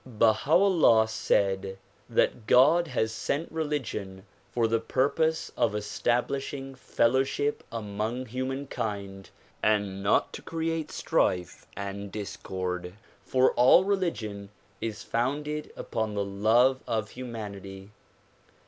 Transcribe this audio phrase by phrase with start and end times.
[0.03, 1.77] Baha 'Ullah said
[2.09, 9.29] that God has sent religion for the purpose of establishing fellowship among humankind
[9.61, 14.49] and not to create strife and discord, for all religion
[14.81, 17.91] is founded upon the love of humanity.